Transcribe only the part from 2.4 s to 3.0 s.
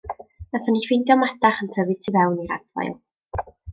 i'r adfail.